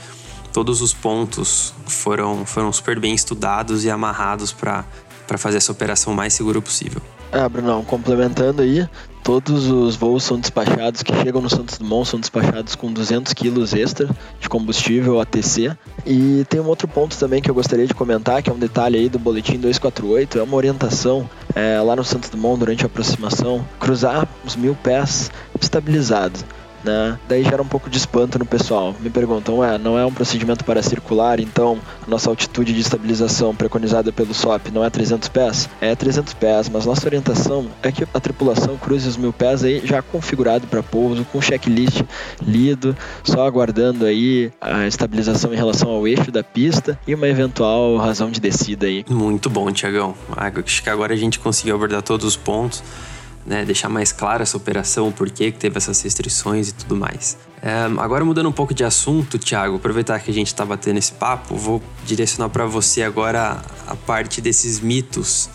todos 0.52 0.80
os 0.80 0.94
pontos 0.94 1.74
foram 1.86 2.46
foram 2.46 2.72
super 2.72 2.98
bem 2.98 3.14
estudados 3.14 3.84
e 3.84 3.90
amarrados 3.90 4.52
para 4.52 4.84
para 5.26 5.36
fazer 5.36 5.56
essa 5.56 5.72
operação 5.72 6.12
o 6.12 6.16
mais 6.16 6.34
segura 6.34 6.62
possível. 6.62 7.02
Ah, 7.32 7.48
Brunão, 7.48 7.84
complementando 7.84 8.62
aí, 8.62 8.88
todos 9.22 9.68
os 9.68 9.96
voos 9.96 10.22
são 10.22 10.38
despachados 10.38 11.02
que 11.02 11.12
chegam 11.16 11.42
no 11.42 11.50
Santos 11.50 11.76
Dumont 11.76 12.08
são 12.08 12.20
despachados 12.20 12.76
com 12.76 12.92
200 12.92 13.32
quilos 13.32 13.74
extra 13.74 14.08
de 14.40 14.48
combustível 14.48 15.20
ATC. 15.20 15.76
E 16.06 16.46
tem 16.48 16.60
um 16.60 16.66
outro 16.66 16.86
ponto 16.86 17.18
também 17.18 17.42
que 17.42 17.50
eu 17.50 17.54
gostaria 17.54 17.86
de 17.86 17.94
comentar, 17.94 18.42
que 18.42 18.48
é 18.48 18.52
um 18.52 18.58
detalhe 18.58 18.96
aí 18.96 19.08
do 19.08 19.18
boletim 19.18 19.58
248, 19.58 20.38
é 20.38 20.42
uma 20.42 20.56
orientação 20.56 21.28
é, 21.54 21.80
lá 21.80 21.96
no 21.96 22.04
Santos 22.04 22.30
Dumont 22.30 22.60
durante 22.60 22.84
a 22.84 22.86
aproximação, 22.86 23.66
cruzar 23.80 24.28
os 24.44 24.54
mil 24.54 24.76
pés 24.76 25.30
estabilizado 25.60 26.38
né? 26.86 27.18
Daí 27.28 27.42
gera 27.42 27.60
um 27.60 27.66
pouco 27.66 27.90
de 27.90 27.98
espanto 27.98 28.38
no 28.38 28.46
pessoal. 28.46 28.94
Me 29.00 29.10
perguntam, 29.10 29.62
é, 29.62 29.76
não 29.76 29.98
é 29.98 30.06
um 30.06 30.12
procedimento 30.12 30.64
para 30.64 30.82
circular, 30.82 31.40
então 31.40 31.78
a 32.06 32.10
nossa 32.10 32.30
altitude 32.30 32.72
de 32.72 32.80
estabilização 32.80 33.54
preconizada 33.54 34.12
pelo 34.12 34.32
SOP 34.32 34.70
não 34.72 34.84
é 34.84 34.88
300 34.88 35.28
pés? 35.28 35.68
É 35.80 35.94
300 35.94 36.34
pés, 36.34 36.68
mas 36.68 36.86
nossa 36.86 37.06
orientação 37.06 37.66
é 37.82 37.90
que 37.90 38.04
a 38.14 38.20
tripulação 38.20 38.76
cruze 38.76 39.08
os 39.08 39.16
mil 39.16 39.32
pés 39.32 39.64
aí 39.64 39.82
já 39.84 40.00
configurado 40.00 40.66
para 40.66 40.82
pouso, 40.82 41.24
com 41.24 41.40
checklist 41.40 42.02
lido, 42.40 42.96
só 43.24 43.46
aguardando 43.46 44.04
aí 44.04 44.52
a 44.60 44.86
estabilização 44.86 45.52
em 45.52 45.56
relação 45.56 45.90
ao 45.90 46.06
eixo 46.06 46.30
da 46.30 46.44
pista 46.44 46.98
e 47.06 47.14
uma 47.14 47.26
eventual 47.26 47.96
razão 47.96 48.30
de 48.30 48.40
descida 48.40 48.86
aí. 48.86 49.04
Muito 49.08 49.50
bom, 49.50 49.70
Tiagão. 49.72 50.14
Acho 50.36 50.82
que 50.82 50.90
agora 50.90 51.14
a 51.14 51.16
gente 51.16 51.38
conseguiu 51.38 51.74
abordar 51.74 52.02
todos 52.02 52.24
os 52.24 52.36
pontos 52.36 52.82
né, 53.46 53.64
deixar 53.64 53.88
mais 53.88 54.10
clara 54.10 54.42
essa 54.42 54.56
operação, 54.56 55.12
por 55.12 55.30
que 55.30 55.52
teve 55.52 55.78
essas 55.78 56.00
restrições 56.02 56.70
e 56.70 56.74
tudo 56.74 56.96
mais. 56.96 57.38
É, 57.62 57.84
agora 57.98 58.24
mudando 58.24 58.48
um 58.48 58.52
pouco 58.52 58.74
de 58.74 58.84
assunto, 58.84 59.38
Thiago, 59.38 59.76
aproveitar 59.76 60.18
que 60.20 60.30
a 60.30 60.34
gente 60.34 60.48
está 60.48 60.64
batendo 60.64 60.98
esse 60.98 61.12
papo, 61.12 61.56
vou 61.56 61.82
direcionar 62.04 62.48
para 62.48 62.66
você 62.66 63.02
agora 63.02 63.62
a 63.86 63.94
parte 63.94 64.40
desses 64.40 64.80
mitos. 64.80 65.48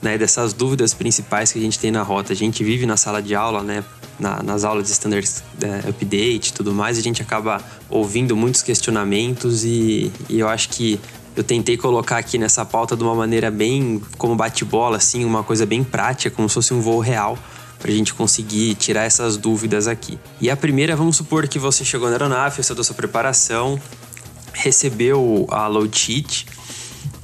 Né, 0.00 0.16
dessas 0.16 0.52
dúvidas 0.52 0.94
principais 0.94 1.52
que 1.52 1.58
a 1.58 1.62
gente 1.62 1.76
tem 1.78 1.90
na 1.90 2.02
rota. 2.02 2.32
A 2.32 2.36
gente 2.36 2.62
vive 2.62 2.86
na 2.86 2.96
sala 2.96 3.20
de 3.20 3.34
aula, 3.34 3.64
né, 3.64 3.82
na, 4.18 4.42
nas 4.42 4.64
aulas 4.64 4.86
de 4.86 4.92
standard 4.92 5.28
é, 5.60 5.88
update 5.88 6.50
e 6.50 6.52
tudo 6.52 6.72
mais, 6.72 6.98
a 6.98 7.02
gente 7.02 7.22
acaba 7.22 7.62
ouvindo 7.88 8.36
muitos 8.36 8.62
questionamentos 8.62 9.64
e, 9.64 10.12
e 10.28 10.40
eu 10.40 10.48
acho 10.48 10.68
que 10.70 11.00
eu 11.38 11.44
tentei 11.44 11.76
colocar 11.76 12.18
aqui 12.18 12.36
nessa 12.36 12.64
pauta 12.64 12.96
de 12.96 13.02
uma 13.04 13.14
maneira 13.14 13.48
bem 13.48 14.02
como 14.16 14.34
bate-bola, 14.34 14.96
assim, 14.96 15.24
uma 15.24 15.44
coisa 15.44 15.64
bem 15.64 15.84
prática, 15.84 16.34
como 16.34 16.48
se 16.48 16.54
fosse 16.56 16.74
um 16.74 16.80
voo 16.80 16.98
real, 16.98 17.38
para 17.78 17.92
a 17.92 17.94
gente 17.94 18.12
conseguir 18.12 18.74
tirar 18.74 19.04
essas 19.04 19.36
dúvidas 19.36 19.86
aqui. 19.86 20.18
E 20.40 20.50
a 20.50 20.56
primeira, 20.56 20.96
vamos 20.96 21.16
supor 21.16 21.46
que 21.46 21.58
você 21.58 21.84
chegou 21.84 22.08
na 22.08 22.14
aeronave, 22.14 22.56
fez 22.56 22.66
toda 22.66 22.82
sua 22.82 22.96
preparação, 22.96 23.80
recebeu 24.52 25.46
a 25.48 25.68
load 25.68 25.96
sheet, 25.96 26.44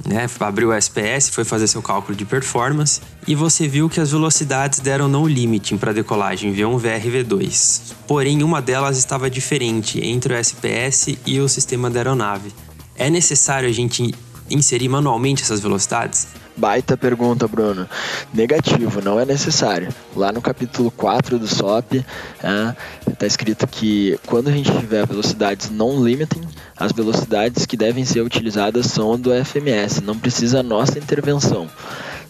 né, 0.05 0.29
abriu 0.39 0.69
o 0.69 0.73
SPS, 0.73 1.29
foi 1.29 1.43
fazer 1.43 1.67
seu 1.67 1.81
cálculo 1.81 2.15
de 2.15 2.23
performance 2.23 3.01
e 3.27 3.35
você 3.35 3.67
viu 3.67 3.89
que 3.89 3.99
as 3.99 4.11
velocidades 4.11 4.79
deram 4.79 5.09
no 5.09 5.27
limiting 5.27 5.77
para 5.77 5.91
decolagem 5.91 6.53
V1 6.53 6.79
VRV2. 6.79 7.81
Porém, 8.07 8.43
uma 8.43 8.61
delas 8.61 8.97
estava 8.97 9.29
diferente 9.29 9.99
entre 9.99 10.33
o 10.33 10.37
SPS 10.37 11.17
e 11.25 11.39
o 11.41 11.49
sistema 11.49 11.89
da 11.89 11.99
aeronave 11.99 12.53
é 12.97 13.09
necessário 13.09 13.67
a 13.67 13.71
gente 13.71 14.13
inserir 14.49 14.89
manualmente 14.89 15.43
essas 15.43 15.59
velocidades? 15.59 16.27
Baita 16.57 16.95
pergunta, 16.95 17.49
Bruno. 17.49 17.87
Negativo, 18.33 19.01
não 19.01 19.19
é 19.19 19.25
necessário. 19.25 19.89
Lá 20.15 20.31
no 20.31 20.41
capítulo 20.41 20.89
4 20.89 21.37
do 21.37 21.47
SOP, 21.47 21.95
está 21.95 23.25
é, 23.25 23.27
escrito 23.27 23.67
que 23.67 24.17
quando 24.25 24.47
a 24.47 24.51
gente 24.51 24.71
tiver 24.71 25.05
velocidades 25.05 25.69
non-limiting, 25.69 26.47
as 26.77 26.93
velocidades 26.93 27.65
que 27.65 27.75
devem 27.75 28.05
ser 28.05 28.21
utilizadas 28.21 28.85
são 28.85 29.19
do 29.19 29.31
FMS, 29.43 30.01
não 30.01 30.17
precisa 30.17 30.63
nossa 30.63 30.97
intervenção. 30.97 31.69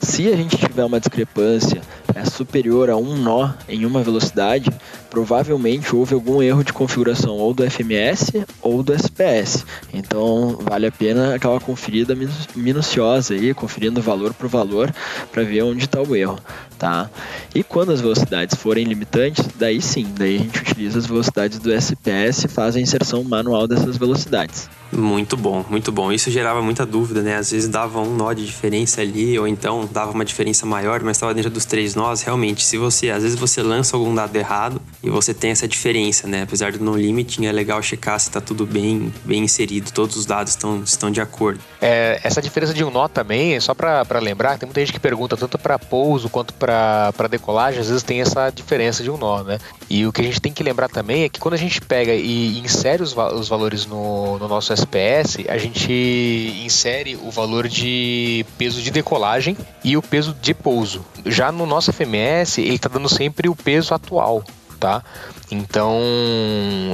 Se 0.01 0.27
a 0.27 0.36
gente 0.36 0.57
tiver 0.57 0.84
uma 0.84 1.00
discrepância 1.00 1.81
é 2.15 2.24
superior 2.24 2.89
a 2.89 2.95
um 2.95 3.17
nó 3.17 3.51
em 3.67 3.86
uma 3.86 4.01
velocidade, 4.01 4.72
provavelmente 5.10 5.93
houve 5.95 6.13
algum 6.13 6.41
erro 6.41 6.63
de 6.63 6.72
configuração 6.72 7.36
ou 7.36 7.53
do 7.53 7.69
FMS 7.69 8.31
ou 8.62 8.81
do 8.81 8.93
SPS. 8.93 9.65
Então 9.93 10.57
vale 10.62 10.88
a 10.88 10.91
pena 10.91 11.36
aquela 11.36 11.60
conferida 11.60 12.15
minuciosa 12.55 13.34
aí, 13.34 13.53
conferindo 13.53 14.01
valor 14.01 14.34
por 14.34 14.48
valor 14.48 14.93
para 15.31 15.43
ver 15.43 15.63
onde 15.63 15.84
está 15.86 16.01
o 16.01 16.15
erro, 16.15 16.39
tá? 16.79 17.10
E 17.53 17.63
quando 17.63 17.91
as 17.91 18.00
velocidades 18.00 18.55
forem 18.55 18.86
limitantes, 18.86 19.45
daí 19.55 19.81
sim, 19.81 20.07
daí 20.17 20.38
a 20.38 20.39
gente 20.39 20.60
utiliza 20.60 21.00
as 21.00 21.05
velocidades 21.05 21.60
do 21.60 21.72
SPS 21.72 22.45
e 22.45 22.48
faz 22.48 22.75
a 22.75 22.79
inserção 22.79 23.24
manual 23.24 23.67
dessas 23.67 23.98
velocidades. 23.98 24.69
Muito 24.91 25.36
bom, 25.36 25.65
muito 25.69 25.91
bom. 25.91 26.12
Isso 26.12 26.29
gerava 26.31 26.62
muita 26.62 26.86
dúvida, 26.86 27.22
né? 27.22 27.36
Às 27.36 27.51
vezes 27.51 27.67
dava 27.67 28.00
um 28.00 28.15
nó 28.15 28.31
de 28.31 28.45
diferença 28.45 29.01
ali, 29.01 29.38
ou 29.38 29.48
então 29.48 29.89
dava 29.91 30.12
uma 30.12 30.24
diferença 30.24 30.65
maior, 30.65 31.01
mas 31.01 31.17
estava 31.17 31.34
dentro 31.34 31.50
dos 31.50 31.65
três 31.65 31.95
nós. 31.95 32.04
Realmente, 32.13 32.63
se 32.63 32.77
você, 32.77 33.09
às 33.09 33.24
vezes 33.24 33.38
você 33.38 33.62
lança 33.62 33.95
algum 33.95 34.13
dado 34.13 34.35
errado 34.35 34.81
e 35.01 35.09
você 35.09 35.33
tem 35.33 35.51
essa 35.51 35.67
diferença, 35.67 36.27
né? 36.27 36.43
Apesar 36.43 36.71
do 36.71 36.83
no 36.83 36.95
limiting, 36.95 37.45
é 37.45 37.51
legal 37.51 37.81
checar 37.81 38.19
se 38.19 38.27
está 38.29 38.39
tudo 38.39 38.65
bem, 38.65 39.12
bem 39.24 39.43
inserido, 39.43 39.91
todos 39.91 40.15
os 40.15 40.25
dados 40.25 40.53
estão, 40.53 40.81
estão 40.83 41.12
de 41.12 41.21
acordo. 41.21 41.59
É, 41.81 42.19
essa 42.24 42.41
diferença 42.41 42.74
de 42.74 42.83
um 42.83 42.91
nó 42.91 43.07
também, 43.07 43.59
só 43.59 43.74
para 43.74 44.19
lembrar, 44.19 44.57
tem 44.57 44.67
muita 44.67 44.79
gente 44.79 44.93
que 44.93 45.00
pergunta 45.00 45.35
tanto 45.35 45.57
para 45.57 45.79
pouso 45.79 46.29
quanto 46.29 46.53
para 46.53 47.27
decolagem, 47.29 47.79
às 47.79 47.88
vezes 47.88 48.03
tem 48.03 48.21
essa 48.21 48.50
diferença 48.50 49.03
de 49.03 49.09
um 49.09 49.17
nó, 49.17 49.43
né? 49.43 49.57
E 49.89 50.05
o 50.05 50.12
que 50.12 50.21
a 50.21 50.24
gente 50.24 50.39
tem 50.39 50.51
que 50.51 50.63
lembrar 50.63 50.89
também 50.89 51.24
é 51.24 51.29
que 51.29 51.39
quando 51.39 51.53
a 51.53 51.57
gente 51.57 51.81
pega 51.81 52.13
e 52.13 52.59
insere 52.59 53.01
os, 53.03 53.15
os 53.15 53.47
valores 53.47 53.85
no, 53.85 54.38
no 54.39 54.47
nosso 54.47 54.74
SPS, 54.74 55.38
a 55.47 55.57
gente 55.57 56.62
insere 56.63 57.15
o 57.15 57.31
valor 57.31 57.67
de 57.67 58.45
peso 58.57 58.81
de 58.81 58.91
decolagem 58.91 59.57
e 59.83 59.95
o 59.95 60.01
peso 60.01 60.35
de 60.41 60.53
pouso. 60.53 61.05
Já 61.25 61.51
no 61.51 61.65
nosso 61.65 61.91
FMS, 61.91 62.62
ele 62.62 62.75
está 62.75 62.89
dando 62.89 63.10
sempre 63.10 63.50
o 63.50 63.55
peso 63.55 63.94
atual, 63.94 64.44
tá? 64.79 65.03
Então, 65.51 66.00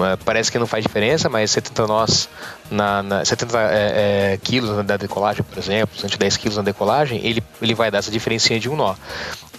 é, 0.06 0.16
parece 0.24 0.52
que 0.52 0.60
não 0.60 0.68
faz 0.68 0.84
diferença, 0.84 1.30
mas 1.30 1.52
70 1.52 1.88
nós 1.88 2.30
na, 2.70 3.02
na 3.02 3.26
70 3.26 3.58
é, 3.58 4.34
é, 4.34 4.38
quilos 4.38 4.86
da 4.86 4.98
decolagem, 4.98 5.44
por 5.44 5.58
exemplo, 5.58 5.98
110 6.00 6.38
quilos 6.38 6.58
na 6.58 6.64
decolagem, 6.64 7.26
ele, 7.26 7.44
ele 7.62 7.74
vai 7.74 7.90
dar 7.90 8.00
essa 8.00 8.12
diferencinha 8.12 8.60
de 8.60 8.70
um 8.70 8.76
nó. 8.76 8.96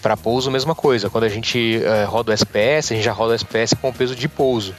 Para 0.00 0.17
pouso, 0.17 0.50
mesma 0.50 0.75
coisa. 0.75 1.09
Quando 1.09 1.25
a 1.25 1.29
gente 1.29 1.81
é, 1.85 2.05
roda 2.05 2.33
o 2.33 2.35
SPS, 2.35 2.91
a 2.91 2.95
gente 2.97 3.05
já 3.05 3.12
roda 3.12 3.33
o 3.33 3.35
SPS 3.37 3.75
com 3.81 3.88
o 3.88 3.93
peso 3.93 4.17
de 4.17 4.29
pouso. 4.29 4.75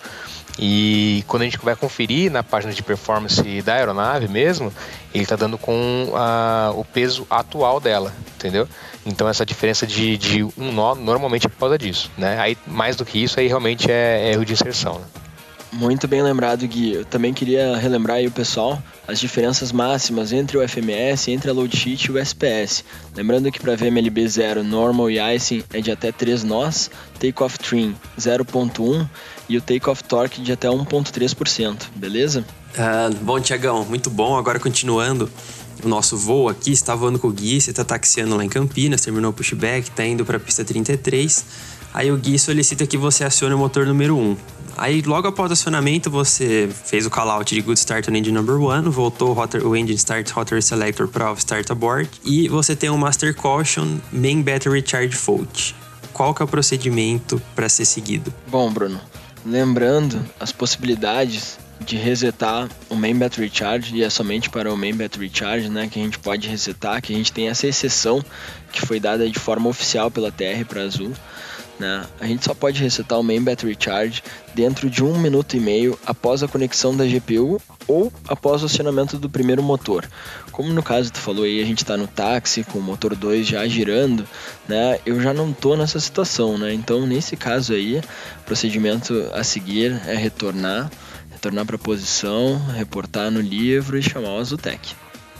E 0.57 1.23
quando 1.27 1.41
a 1.41 1.45
gente 1.45 1.57
vai 1.57 1.75
conferir 1.75 2.31
na 2.31 2.43
página 2.43 2.73
de 2.73 2.83
performance 2.83 3.61
da 3.63 3.73
aeronave 3.73 4.27
mesmo, 4.27 4.71
ele 5.13 5.23
está 5.23 5.35
dando 5.35 5.57
com 5.57 6.11
a, 6.15 6.71
o 6.75 6.85
peso 6.85 7.25
atual 7.29 7.79
dela, 7.79 8.13
entendeu? 8.35 8.67
Então 9.05 9.27
essa 9.27 9.45
diferença 9.45 9.87
de, 9.87 10.17
de 10.17 10.43
um 10.43 10.71
nó 10.71 10.95
normalmente 10.95 11.47
é 11.47 11.49
por 11.49 11.57
causa 11.57 11.77
disso, 11.77 12.11
né? 12.17 12.39
Aí 12.39 12.57
mais 12.67 12.95
do 12.95 13.03
que 13.03 13.23
isso 13.23 13.39
aí 13.39 13.47
realmente 13.47 13.91
é, 13.91 14.27
é 14.27 14.31
erro 14.33 14.45
de 14.45 14.53
inserção. 14.53 14.99
Né? 14.99 15.22
Muito 15.73 16.07
bem 16.07 16.21
lembrado, 16.21 16.67
Gui. 16.67 16.93
Eu 16.93 17.05
também 17.05 17.33
queria 17.33 17.75
relembrar 17.75 18.17
aí 18.17 18.27
o 18.27 18.31
pessoal 18.31 18.81
as 19.07 19.19
diferenças 19.19 19.71
máximas 19.71 20.31
entre 20.31 20.55
o 20.55 20.67
FMS, 20.67 21.31
entre 21.31 21.49
a 21.49 21.53
load 21.53 21.75
sheet 21.75 22.05
e 22.05 22.11
o 22.11 22.17
SPS. 22.19 22.83
Lembrando 23.15 23.51
que 23.51 23.59
para 23.59 23.75
VMLB 23.75 24.27
0, 24.27 24.63
normal 24.63 25.09
e 25.09 25.19
icing 25.35 25.63
é 25.73 25.81
de 25.81 25.91
até 25.91 26.11
3 26.11 26.43
nós, 26.43 26.91
takeoff 27.19 27.57
trim 27.57 27.95
0.1 28.19 29.07
e 29.49 29.57
o 29.57 29.61
takeoff 29.61 30.03
torque 30.03 30.41
de 30.41 30.51
até 30.51 30.67
1.3%, 30.67 31.87
beleza? 31.95 32.45
Uh, 32.77 33.15
bom, 33.23 33.39
Tiagão, 33.39 33.83
muito 33.83 34.11
bom. 34.11 34.37
Agora 34.37 34.59
continuando 34.59 35.29
o 35.83 35.87
nosso 35.87 36.15
voo 36.15 36.49
aqui, 36.49 36.71
está 36.71 36.93
voando 36.93 37.17
com 37.17 37.27
o 37.27 37.31
Gui, 37.31 37.59
você 37.59 37.71
está 37.71 37.83
taxiando 37.83 38.37
lá 38.37 38.45
em 38.45 38.49
Campinas, 38.49 39.01
terminou 39.01 39.31
o 39.31 39.33
pushback, 39.33 39.89
está 39.89 40.05
indo 40.05 40.23
para 40.23 40.37
a 40.37 40.39
pista 40.39 40.63
33. 40.63 41.45
Aí 41.93 42.11
o 42.11 42.17
Gui 42.17 42.37
solicita 42.37 42.85
que 42.85 42.97
você 42.97 43.23
acione 43.23 43.55
o 43.55 43.57
motor 43.57 43.87
número 43.87 44.15
1. 44.15 44.37
Aí 44.83 45.01
logo 45.01 45.29
após 45.29 45.49
o 45.49 45.53
acionamento 45.53 46.11
você 46.11 46.69
fez 46.83 47.05
o 47.05 47.09
callout 47.09 47.55
de 47.55 47.61
Good 47.61 47.79
Start 47.79 48.09
on 48.09 48.15
Engine 48.15 48.33
Number 48.33 48.57
1, 48.57 48.91
voltou 48.91 49.33
o, 49.33 49.67
o 49.69 49.77
Engine 49.77 49.95
Start 49.95 50.29
Rotary 50.31 50.61
Selector 50.61 51.07
para 51.07 51.31
Start 51.35 51.71
Abort 51.71 52.09
e 52.25 52.49
você 52.49 52.75
tem 52.75 52.89
o 52.89 52.97
Master 52.97 53.33
Caution 53.33 53.99
Main 54.11 54.41
Battery 54.41 54.83
Charge 54.85 55.15
Fault. 55.15 55.73
Qual 56.11 56.35
que 56.35 56.41
é 56.41 56.45
o 56.45 56.47
procedimento 56.49 57.41
para 57.55 57.69
ser 57.69 57.85
seguido? 57.85 58.33
Bom, 58.47 58.69
Bruno, 58.73 58.99
lembrando 59.45 60.21
as 60.37 60.51
possibilidades 60.51 61.57
de 61.79 61.95
resetar 61.95 62.69
o 62.89 62.95
main 62.95 63.15
battery 63.15 63.49
charge 63.53 63.95
e 63.95 64.03
é 64.03 64.09
somente 64.09 64.49
para 64.49 64.71
o 64.71 64.75
main 64.75 64.95
battery 64.95 65.31
charge, 65.33 65.69
né, 65.69 65.87
que 65.87 65.97
a 65.97 66.03
gente 66.03 66.19
pode 66.19 66.49
resetar, 66.49 67.01
que 67.01 67.13
a 67.13 67.15
gente 67.15 67.31
tem 67.31 67.47
essa 67.47 67.67
exceção 67.67 68.23
que 68.71 68.85
foi 68.85 68.99
dada 68.99 69.29
de 69.29 69.39
forma 69.39 69.69
oficial 69.69 70.11
pela 70.11 70.29
TR 70.29 70.65
para 70.67 70.81
Azul. 70.81 71.13
Né? 71.79 72.05
A 72.19 72.25
gente 72.25 72.45
só 72.45 72.53
pode 72.53 72.81
resetar 72.81 73.19
o 73.19 73.23
main 73.23 73.41
battery 73.41 73.75
charge 73.79 74.21
dentro 74.53 74.89
de 74.89 75.03
um 75.03 75.17
minuto 75.17 75.57
e 75.57 75.59
meio 75.59 75.97
após 76.05 76.43
a 76.43 76.47
conexão 76.47 76.95
da 76.95 77.05
GPU 77.05 77.59
ou 77.87 78.13
após 78.27 78.61
o 78.61 78.67
acionamento 78.67 79.17
do 79.17 79.29
primeiro 79.29 79.63
motor. 79.63 80.07
Como 80.51 80.71
no 80.71 80.83
caso 80.83 81.11
tu 81.11 81.19
falou 81.19 81.45
aí, 81.45 81.61
a 81.61 81.65
gente 81.65 81.79
está 81.79 81.97
no 81.97 82.07
táxi 82.07 82.63
com 82.63 82.77
o 82.77 82.81
motor 82.81 83.15
2 83.15 83.47
já 83.47 83.67
girando, 83.67 84.25
né? 84.67 84.99
Eu 85.05 85.19
já 85.19 85.33
não 85.33 85.51
tô 85.51 85.75
nessa 85.75 85.99
situação, 85.99 86.57
né? 86.57 86.73
Então 86.73 87.05
nesse 87.07 87.35
caso 87.35 87.73
aí, 87.73 87.97
o 87.97 88.43
procedimento 88.45 89.29
a 89.33 89.43
seguir 89.43 89.99
é 90.05 90.15
retornar, 90.15 90.91
retornar 91.31 91.65
para 91.65 91.75
a 91.75 91.79
posição, 91.79 92.63
reportar 92.75 93.31
no 93.31 93.41
livro 93.41 93.97
e 93.97 94.03
chamar 94.03 94.29
o 94.29 94.39
Azutec. 94.39 94.93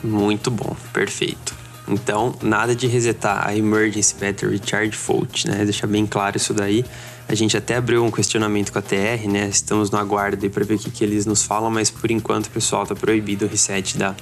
Muito 0.04 0.50
bom, 0.52 0.75
perfeito. 0.92 1.62
Então, 1.88 2.34
nada 2.42 2.75
de 2.75 2.88
resetar 2.88 3.48
a 3.48 3.56
Emergency 3.56 4.16
Battery 4.16 4.62
Charge 4.66 4.96
Fault, 4.96 5.48
né? 5.48 5.63
Deixar 5.66 5.88
bem 5.88 6.06
claro 6.06 6.38
isso 6.38 6.54
daí. 6.54 6.86
A 7.28 7.36
gente 7.36 7.56
até 7.56 7.75
abriu 7.75 8.04
um 8.04 8.12
questionamento 8.12 8.72
com 8.72 8.80
a 8.80 8.82
TR, 8.82 9.28
né? 9.30 9.48
Estamos 9.48 9.92
no 9.92 9.98
aguardo 9.98 10.50
para 10.50 10.63
ver 10.63 10.75
o 10.75 10.80
que, 10.80 10.92
que 10.92 11.04
eles 11.04 11.25
nos 11.25 11.44
falam, 11.44 11.70
mas 11.70 11.90
por 11.90 12.10
enquanto, 12.12 12.50
pessoal, 12.50 12.86
tá 12.86 12.96
proibido 12.96 13.46
o 13.46 13.48
reset 13.50 13.98
da 13.98 14.16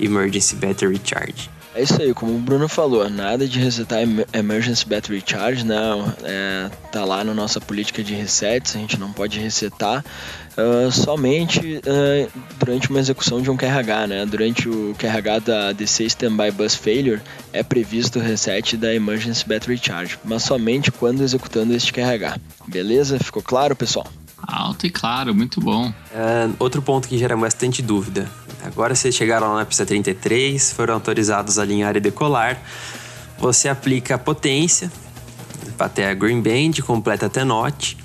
Emergency 0.00 0.56
Battery 0.56 1.00
Charge. 1.04 1.50
É 1.74 1.82
isso 1.82 2.00
aí, 2.00 2.14
como 2.14 2.36
o 2.36 2.38
Bruno 2.38 2.68
falou, 2.68 3.10
nada 3.10 3.48
de 3.48 3.58
resetar 3.58 3.98
Emergency 4.32 4.86
Battery 4.86 5.22
Charge, 5.26 5.66
né? 5.66 5.76
É, 6.22 6.70
tá 6.92 7.04
lá 7.04 7.24
na 7.24 7.34
nossa 7.34 7.60
política 7.60 8.02
de 8.02 8.14
resets, 8.14 8.76
a 8.76 8.78
gente 8.78 8.98
não 8.98 9.12
pode 9.12 9.40
resetar 9.40 10.04
uh, 10.56 10.92
somente 10.92 11.78
uh, 11.78 12.40
durante 12.60 12.90
uma 12.90 13.00
execução 13.00 13.42
de 13.42 13.50
um 13.50 13.56
QRH, 13.56 14.06
né? 14.06 14.24
Durante 14.24 14.68
o 14.68 14.94
QRH 14.96 15.40
da 15.44 15.72
DC 15.72 16.04
Standby 16.04 16.52
Bus 16.52 16.76
Failure 16.76 17.20
é 17.52 17.64
previsto 17.64 18.20
o 18.20 18.22
reset 18.22 18.76
da 18.76 18.94
Emergency 18.94 19.44
Battery 19.44 19.80
Charge, 19.82 20.16
mas 20.24 20.44
somente 20.44 20.92
quando 20.92 21.24
executando 21.24 21.74
este 21.74 21.92
QRH. 21.92 22.38
Beleza? 22.68 23.18
Ficou 23.18 23.42
claro, 23.42 23.74
pessoal? 23.74 24.06
Alto 24.46 24.86
e 24.86 24.90
claro, 24.90 25.34
muito 25.34 25.60
bom. 25.60 25.88
Uh, 25.88 26.54
outro 26.60 26.80
ponto 26.80 27.08
que 27.08 27.18
gera 27.18 27.36
bastante 27.36 27.82
dúvida 27.82 28.30
Agora 28.64 28.94
vocês 28.94 29.14
chegaram 29.14 29.52
lá 29.52 29.58
na 29.58 29.66
pista 29.66 29.84
33, 29.84 30.72
foram 30.72 30.94
autorizados 30.94 31.58
a 31.58 31.62
alinhar 31.62 31.96
e 31.96 32.00
decolar. 32.00 32.58
Você 33.38 33.68
aplica 33.68 34.14
a 34.14 34.18
potência 34.18 34.90
até 35.78 36.08
a 36.08 36.14
green 36.14 36.40
band, 36.40 36.82
completa 36.82 37.26
até 37.26 37.44
note. 37.44 37.98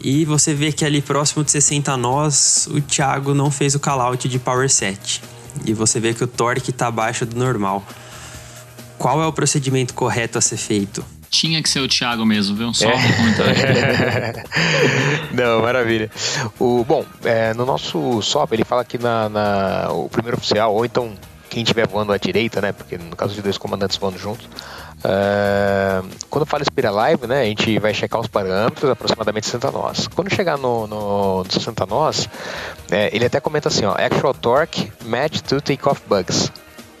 E 0.00 0.24
você 0.24 0.54
vê 0.54 0.72
que 0.72 0.84
ali 0.84 1.02
próximo 1.02 1.42
de 1.42 1.50
60 1.50 1.96
nós, 1.96 2.68
o 2.70 2.80
Thiago 2.80 3.34
não 3.34 3.50
fez 3.50 3.74
o 3.74 3.80
callout 3.80 4.28
de 4.28 4.38
power 4.38 4.70
set. 4.70 5.20
E 5.64 5.72
você 5.74 5.98
vê 5.98 6.14
que 6.14 6.22
o 6.22 6.28
torque 6.28 6.70
está 6.70 6.86
abaixo 6.86 7.26
do 7.26 7.36
normal. 7.36 7.84
Qual 8.96 9.20
é 9.20 9.26
o 9.26 9.32
procedimento 9.32 9.94
correto 9.94 10.38
a 10.38 10.40
ser 10.40 10.58
feito? 10.58 11.04
Tinha 11.32 11.62
que 11.62 11.68
ser 11.68 11.80
o 11.80 11.88
Thiago 11.88 12.26
mesmo, 12.26 12.54
viu? 12.54 12.74
Só 12.74 12.90
é. 12.90 12.92
Não, 15.32 15.62
maravilha. 15.62 16.10
O, 16.60 16.84
bom, 16.84 17.06
é, 17.24 17.54
no 17.54 17.64
nosso 17.64 18.20
SOP, 18.20 18.52
ele 18.52 18.64
fala 18.64 18.84
que 18.84 18.98
na, 18.98 19.30
na, 19.30 19.88
o 19.90 20.10
primeiro 20.10 20.36
oficial, 20.36 20.74
ou 20.74 20.84
então 20.84 21.14
quem 21.48 21.62
estiver 21.62 21.88
voando 21.88 22.12
à 22.12 22.18
direita, 22.18 22.60
né? 22.60 22.72
Porque 22.72 22.98
no 22.98 23.16
caso 23.16 23.34
de 23.34 23.40
dois 23.40 23.56
comandantes 23.56 23.96
voando 23.96 24.18
juntos, 24.18 24.46
Uh, 25.02 26.08
quando 26.30 26.46
fala 26.46 26.62
Spira 26.62 26.92
Live, 26.92 27.26
né, 27.26 27.42
a 27.42 27.44
gente 27.44 27.76
vai 27.80 27.92
checar 27.92 28.20
os 28.20 28.28
parâmetros, 28.28 28.88
aproximadamente 28.88 29.46
60 29.46 29.72
nós. 29.72 30.06
Quando 30.06 30.32
chegar 30.32 30.56
no, 30.56 30.86
no, 30.86 31.42
no 31.42 31.52
60 31.52 31.86
nós, 31.86 32.28
é, 32.88 33.10
ele 33.12 33.24
até 33.24 33.40
comenta 33.40 33.68
assim, 33.68 33.84
ó, 33.84 33.94
actual 33.94 34.32
torque 34.32 34.92
match 35.04 35.40
to 35.40 35.60
takeoff 35.60 36.00
bugs. 36.06 36.52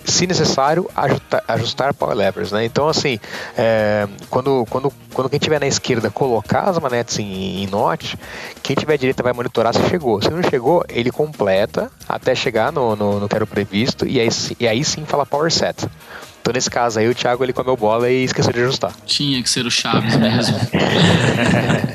Se 0.04 0.26
necessário, 0.26 0.88
ajustar, 0.94 1.44
ajustar 1.48 1.94
power 1.94 2.16
levers, 2.16 2.52
né? 2.52 2.64
Então, 2.64 2.88
assim, 2.88 3.18
é, 3.56 4.06
quando, 4.28 4.66
quando, 4.68 4.92
quando 5.12 5.30
quem 5.30 5.38
tiver 5.38 5.60
na 5.60 5.66
esquerda 5.66 6.10
colocar 6.10 6.62
as 6.62 6.78
manetes 6.78 7.18
em, 7.18 7.62
em 7.62 7.66
note, 7.66 8.18
quem 8.62 8.76
tiver 8.76 8.94
à 8.94 8.96
direita 8.96 9.22
vai 9.22 9.32
monitorar 9.32 9.74
se 9.74 9.82
chegou. 9.88 10.20
Se 10.22 10.30
não 10.30 10.42
chegou, 10.42 10.84
ele 10.88 11.10
completa 11.10 11.90
até 12.08 12.34
chegar 12.34 12.72
no, 12.72 12.96
no, 12.96 13.20
no 13.20 13.28
que 13.28 13.34
era 13.34 13.44
o 13.44 13.46
previsto 13.46 14.06
e 14.06 14.20
aí, 14.20 14.28
e 14.58 14.68
aí 14.68 14.84
sim 14.84 15.04
fala 15.04 15.24
power 15.26 15.50
set. 15.50 15.86
Então, 16.40 16.52
nesse 16.52 16.68
caso 16.68 16.98
aí, 16.98 17.08
o 17.08 17.14
Thiago 17.14 17.44
ele 17.44 17.52
comeu 17.52 17.76
bola 17.76 18.10
e 18.10 18.24
esqueceu 18.24 18.52
de 18.52 18.60
ajustar. 18.62 18.92
Tinha 19.06 19.40
que 19.40 19.48
ser 19.48 19.64
o 19.64 19.70
Chaves 19.70 20.16
mesmo. 20.16 20.58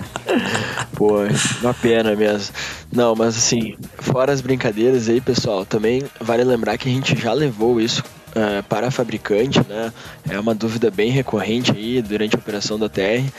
Pô, 0.98 1.18
uma 1.62 1.76
pena 1.76 2.16
mesmo. 2.16 2.54
Não, 2.92 3.16
mas 3.16 3.38
assim, 3.38 3.78
fora 4.00 4.34
as 4.34 4.42
brincadeiras 4.42 5.08
aí, 5.08 5.22
pessoal, 5.22 5.64
também 5.64 6.02
vale 6.20 6.44
lembrar 6.44 6.76
que 6.76 6.90
a 6.90 6.92
gente 6.92 7.16
já 7.16 7.32
levou 7.34 7.80
isso 7.80 8.04
uh, 8.30 8.64
para 8.64 8.88
a 8.88 8.92
fabricante, 8.92 9.60
né? 9.68 9.92
É 10.30 10.40
uma 10.40 10.54
dúvida 10.54 10.90
bem 10.92 11.12
recorrente 11.12 11.72
aí 11.72 12.02
durante 12.02 12.36
a 12.36 12.40
operação 12.40 12.78
da 12.78 12.90
TR, 12.90 13.30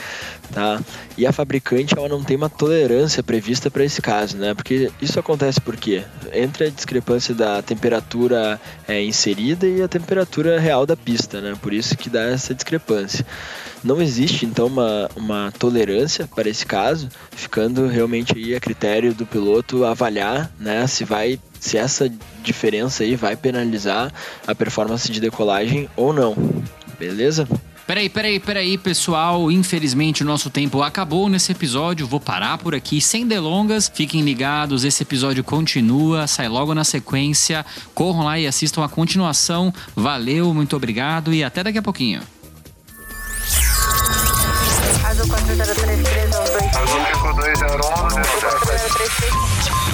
tá? 0.52 0.80
E 1.16 1.26
a 1.26 1.32
fabricante 1.32 1.96
ela 1.96 2.08
não 2.08 2.22
tem 2.22 2.36
uma 2.36 2.48
tolerância 2.48 3.22
prevista 3.22 3.70
para 3.70 3.84
esse 3.84 4.00
caso, 4.00 4.36
né? 4.36 4.54
Porque 4.54 4.90
isso 5.00 5.18
acontece 5.18 5.60
por 5.60 5.76
quê? 5.76 6.04
Entre 6.32 6.66
a 6.66 6.70
discrepância 6.70 7.34
da 7.34 7.62
temperatura 7.62 8.60
é, 8.86 9.02
inserida 9.02 9.66
e 9.66 9.82
a 9.82 9.88
temperatura 9.88 10.58
real 10.58 10.86
da 10.86 10.96
pista, 10.96 11.40
né? 11.40 11.54
Por 11.60 11.72
isso 11.72 11.96
que 11.96 12.08
dá 12.10 12.22
essa 12.22 12.54
discrepância. 12.54 13.24
Não 13.82 14.02
existe 14.02 14.44
então 14.44 14.66
uma, 14.66 15.08
uma 15.14 15.52
tolerância 15.56 16.26
para 16.26 16.48
esse 16.48 16.66
caso, 16.66 17.08
ficando 17.30 17.86
realmente 17.86 18.36
aí 18.36 18.54
a 18.54 18.60
critério 18.60 19.14
do 19.14 19.24
piloto 19.24 19.84
avaliar, 19.84 20.50
né, 20.58 20.86
se 20.86 21.04
vai 21.04 21.38
se 21.60 21.76
essa 21.76 22.10
diferença 22.42 23.02
aí 23.02 23.16
vai 23.16 23.36
penalizar 23.36 24.12
a 24.46 24.54
performance 24.54 25.10
de 25.10 25.20
decolagem 25.20 25.88
ou 25.96 26.12
não. 26.12 26.36
Beleza? 26.98 27.48
Peraí, 27.88 28.10
peraí, 28.10 28.38
peraí, 28.38 28.76
pessoal. 28.76 29.50
Infelizmente 29.50 30.22
o 30.22 30.26
nosso 30.26 30.50
tempo 30.50 30.82
acabou 30.82 31.26
nesse 31.26 31.52
episódio. 31.52 32.06
Vou 32.06 32.20
parar 32.20 32.58
por 32.58 32.74
aqui 32.74 33.00
sem 33.00 33.26
delongas. 33.26 33.90
Fiquem 33.92 34.20
ligados, 34.20 34.84
esse 34.84 35.02
episódio 35.02 35.42
continua, 35.42 36.26
sai 36.26 36.48
logo 36.48 36.74
na 36.74 36.84
sequência. 36.84 37.64
Corram 37.94 38.24
lá 38.24 38.38
e 38.38 38.46
assistam 38.46 38.84
a 38.84 38.90
continuação. 38.90 39.72
Valeu, 39.96 40.52
muito 40.52 40.76
obrigado 40.76 41.32
e 41.32 41.42
até 41.42 41.64
daqui 41.64 41.78
a 41.78 41.82
pouquinho. 41.82 42.20